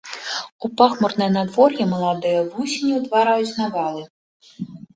[0.67, 4.03] У пахмурнае надвор'е маладыя вусені ўтвараюць навалы.